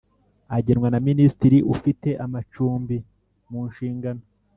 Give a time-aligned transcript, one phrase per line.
[0.57, 2.97] agenwa na Minisitiri ufite amacumbi
[3.49, 4.23] munshingano